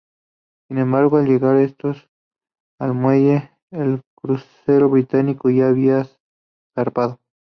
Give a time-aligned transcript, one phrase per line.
[0.67, 2.09] Sin embargo al llegar estos
[2.79, 6.07] al muelle, el crucero británico ya había
[6.73, 7.19] zarpado.